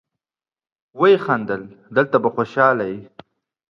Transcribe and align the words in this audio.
ويې 0.99 1.17
خندل: 1.25 1.61
دلته 1.95 2.17
به 2.23 2.29
خوشاله 2.35 2.85
يې. 2.91 2.97